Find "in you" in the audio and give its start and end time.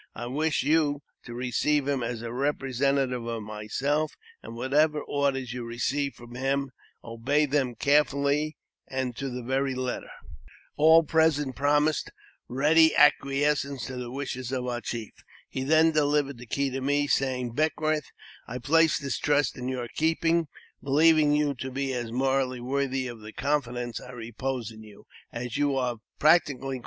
24.71-25.05